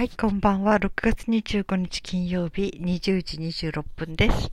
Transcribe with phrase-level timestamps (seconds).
[0.00, 0.80] はい、こんばんは。
[0.80, 4.50] 6月25日金曜日20時26分です。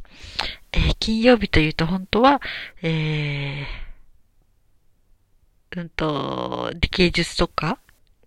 [0.74, 2.42] えー金曜日というと本当は、
[2.82, 7.80] えー、うんと、芸術とか、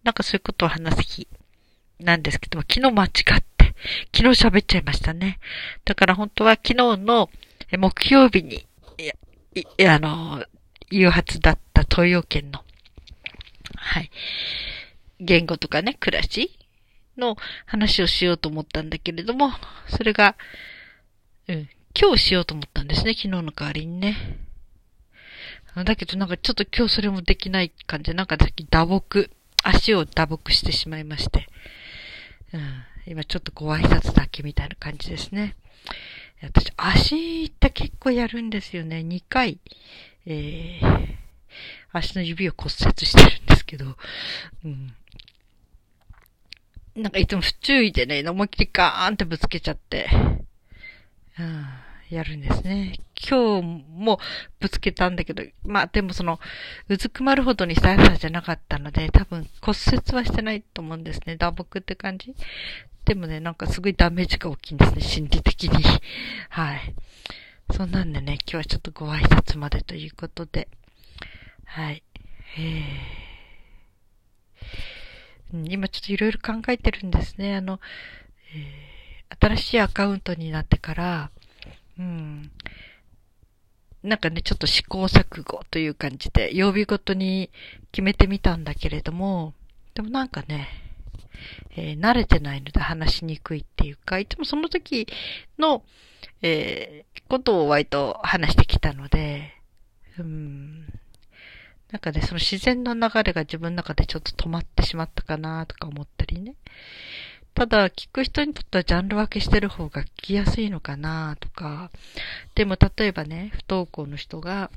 [0.02, 1.28] なんかそういうことを話す日
[1.98, 3.74] なんですけども、昨日間違って、
[4.16, 5.40] 昨日喋っちゃいましたね。
[5.84, 7.28] だから本当は昨日の
[7.70, 8.66] 木曜日に、
[9.54, 10.42] い、いあの、
[10.90, 12.64] 誘発だった東洋圏の、
[13.76, 14.10] はい、
[15.20, 16.56] 言語とかね、暮らし
[17.20, 19.52] の話をしようと思ったんだけれども、
[19.88, 20.36] それが、
[21.46, 24.16] うん、今日しようと思ったんですね、昨日の代わりにね。
[25.84, 29.30] だけどなんかちょっと今日それもできない感じで、なんかさっき打撲、
[29.62, 31.46] 足を打撲してしまいまして、
[32.52, 35.56] うん、今ちょっとご挨拶だけみたいな感じですね。
[36.42, 38.98] 私、足って結構やるんですよね。
[38.98, 39.58] 2回、
[40.26, 41.16] えー、
[41.92, 43.96] 足の指を骨折してるんですけど、
[44.64, 44.94] うん。
[47.00, 50.08] なんかいつも不注意でね、思いっきりガーンってぶつけちゃって、
[51.38, 51.66] うん、
[52.10, 52.98] やるんですね。
[53.28, 54.18] 今日も
[54.58, 56.38] ぶつけたんだけど、まあでもその、
[56.88, 61.36] うずくまるほどにさやさじゃなかったので、多分骨折はしてないと思うんですね。
[61.36, 62.34] 打撲って感じ。
[63.04, 65.82] でもね、なんかすごいダメージが大きいんですね、心理的に。
[66.50, 66.94] はい。
[67.72, 70.68] そんなんでね、今日はちょっとご挨拶までということで。
[71.64, 72.02] はい。
[72.58, 73.19] えー
[75.52, 77.56] 今ちょっといろいろ考えてるんですね。
[77.56, 77.80] あの、
[78.54, 78.90] えー
[79.38, 81.30] 新しいアカウントになってから、
[81.98, 82.50] うん。
[84.02, 87.48] なんかね、ちょっと試行錯誤という感じで、曜日ごとに
[87.92, 89.54] 決めてみたんだけれども、
[89.94, 90.68] でもなんかね、
[91.76, 95.06] えー慣れてないので話しにくいっていうか、いつもその時
[95.58, 95.84] の、
[96.42, 99.52] えーことを割と話してきたので、
[100.18, 100.99] うん。
[101.92, 106.54] なんかね、その自然の流れが自分の中でちょっと止まってしまったかなとか思ったりね。
[107.54, 111.90] ただ、聞く人にとってはジャンル分けしてる方が聞きやすいのかなとか。
[112.54, 114.70] でも、例えばね、不登校の人が、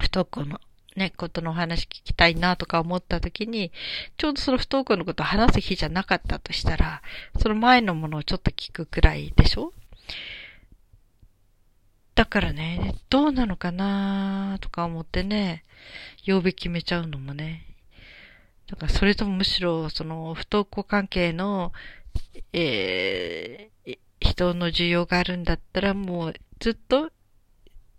[0.00, 0.60] 不登校の
[0.96, 3.70] ね、ことのお話聞きたいなとか思った時に、
[4.16, 7.02] ちょうどその不登校のことを話す日じゃなかったとしたら、
[7.40, 9.72] その前のものをちょっと聞くくらいでしょ？
[12.22, 15.64] だからね、どうなのかなとか思ってね、
[16.22, 17.66] 曜日決めちゃうのもね。
[18.68, 21.72] だからそれともむしろ、その、不登校関係の、
[22.52, 27.10] えー、人の需要があるんだったら、もうずっと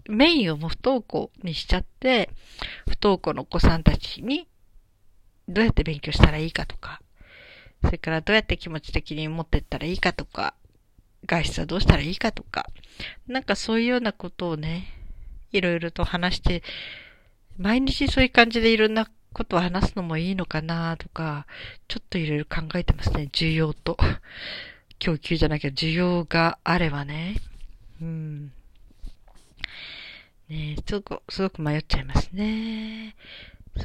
[0.08, 2.30] メインをもう不登校にしちゃって、
[2.88, 4.48] 不登校のお子さんたちに
[5.50, 7.02] どうやって勉強したらいいかとか、
[7.84, 10.56] それからどうやって気持ち的に持ってったらいいかとか、
[11.26, 12.70] 外出はどうしたらいいかとか、
[13.28, 14.88] なんかそういうようなことをね、
[15.52, 16.64] いろいろと話して、
[17.58, 21.46] 毎日そういう感じでいろんなことを話すのもいいのかなとか、
[21.88, 23.30] ちょっといろいろ考えてますね。
[23.32, 23.98] 需要と。
[25.00, 27.36] 供給じゃなきゃ需要があればね。
[28.02, 28.52] うん。
[30.50, 33.16] ね、すごく、すごく迷っちゃいますね。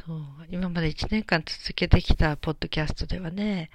[0.05, 0.23] そう。
[0.49, 3.69] 今まで1年間続けてきたポッドキャストではね、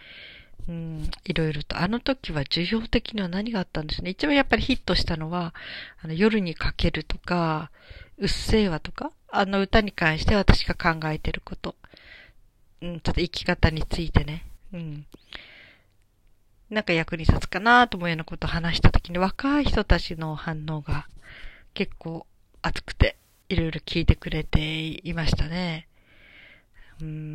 [0.68, 4.10] うん、いろいろと、あの時は需要的には何があったんですね。
[4.10, 5.54] 一番やっぱりヒットしたのは、
[6.02, 7.70] あの、夜にかけるとか、
[8.18, 11.74] うっせぇわとか、あの歌に関して私が考えてること。
[12.80, 14.44] うん、ちょっと生き方についてね。
[14.72, 15.06] うん。
[16.70, 21.06] なんか役に立つかなと思うようなことを話したときに若い人たちの反応が
[21.74, 22.26] 結構
[22.62, 23.16] 熱くて
[23.48, 25.86] いろいろ聞いてくれていましたね。
[27.00, 27.33] うん、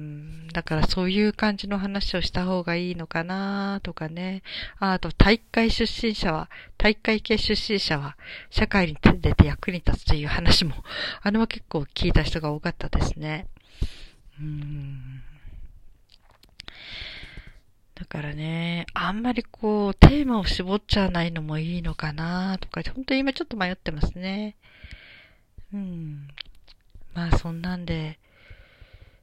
[0.53, 4.41] だからそういう感じの話をした方がいいのかなとかね。
[4.79, 8.17] ああと大会出身者は、大会系出身者は
[8.49, 10.75] 社会に出て役に立つという話も、
[11.21, 13.47] あれは結構聞いた人が多かったですね。
[14.39, 15.21] うん。
[17.95, 24.55] だからね、あんまりこう、テーマを絞っちゃわないのもいいのかなとか、本当に今ちょっと迷ってますね。
[25.73, 26.27] うん。
[27.13, 28.17] まあそんなんで、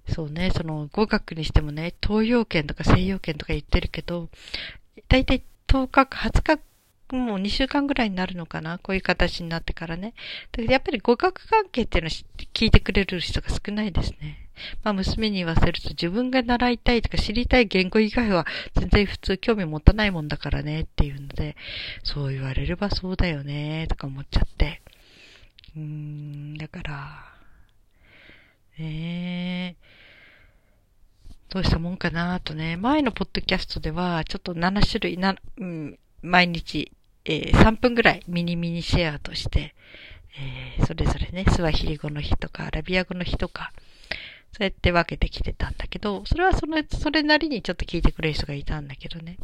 [0.09, 4.29] そうね、その語学にしてもね、東洋圏とか西洋圏とか言ってるけど、
[5.09, 6.61] だいたい10日20日、
[7.17, 10.15] もう2週間ぐらいになるのかなこういう形になってからね。
[10.53, 12.17] だけどやっぱり語学関係っていうのは
[12.53, 14.49] 聞いてくれる人が少ないですね。
[14.83, 21.57] まあ娘に言わせると自分が習いたいとか知りたい言語以外は全然普通興味持たないもんだからねっていうので、
[22.03, 24.83] そう言われればそうだよねとか思っちゃって。
[25.77, 27.37] うーん、だから、
[28.79, 29.26] ねえ。
[31.57, 32.77] どうしたもんかなとね。
[32.77, 36.93] 前のポッドキャストでは、ちょっと7種類な、うん、毎日、
[37.25, 39.75] えー3分ぐらいミニミニシェアとして、
[40.79, 43.73] えーそれぞれね、スワヒリ語の日とか、アラビア語の日とか、
[44.53, 49.39] そうやって分けてきてたんだけど、それはその、それなりにちょっと聞いてくれる人がいたんだけどね。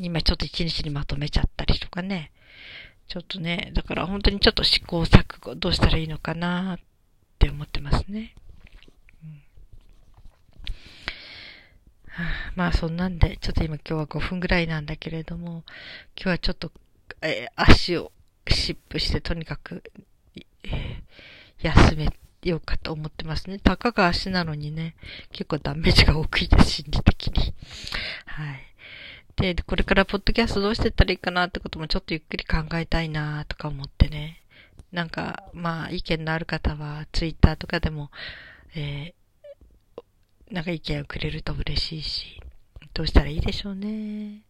[0.00, 2.32] 今ちょっと一日にまとめちゃったりとかね。
[3.06, 6.78] ちょっとね、だから本当にちょっと試行錯誤、どうしたらいいのかなっ
[7.38, 8.34] て思ってますね。
[8.34, 8.42] うん
[12.01, 12.01] はあ、
[12.56, 15.64] まあそんなんで、ちょっと今今日は5分ぐらいなんだけれども、
[16.16, 16.72] 今日はちょっと、
[17.22, 18.12] えー、足を
[18.48, 19.82] 湿布してとにかく、
[20.64, 22.08] えー、休め
[22.42, 23.58] ようかと思ってますね。
[23.58, 24.94] たかが足なのにね、
[25.32, 27.54] 結構ダメージが大きいです、心理的に。
[28.26, 28.60] はい。
[29.36, 34.42] で、これからポッドキャストどうしてったらいいかなってこともちょっとゆっくり考えたいなとか思ってね。
[34.90, 38.10] なんか、まあ、意見のある方は、ツイッターとかでも、
[38.74, 39.21] えー、
[40.52, 42.40] なんか意見をくれると嬉しいし、
[42.92, 44.42] どうしたらいいでしょうね。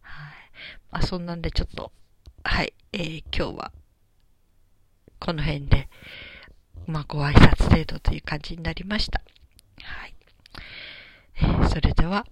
[0.00, 0.34] はい。
[0.90, 1.92] まあ、そんなんでちょっと、
[2.42, 3.72] はい、えー、今日は、
[5.20, 5.88] この辺で、
[6.88, 9.22] まあ、ご挨拶程度という感じになりました。
[9.80, 10.14] はい。
[11.36, 12.26] えー、それでは、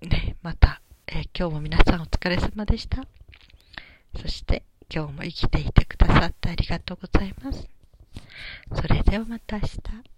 [0.00, 3.04] ね、また、えー、今日も皆さんお疲れ様でした。
[4.18, 7.68] そして、今日も生きていてくださってありがとうございます。
[8.74, 10.11] それではまた明日。